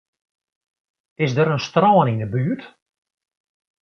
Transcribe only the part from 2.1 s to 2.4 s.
yn 'e